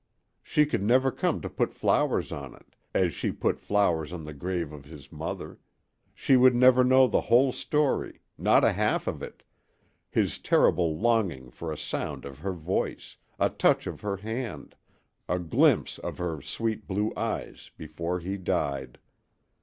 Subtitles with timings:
[0.41, 4.33] She could never come to put flowers on it, as she put flowers on the
[4.33, 5.59] grave of his mother;
[6.15, 9.43] she would never know the whole story, not a half of it
[10.09, 14.73] his terrible longing for a sound of her voice, a touch of her hand,
[15.29, 18.97] a glimpse of her sweet blue eyes before he died.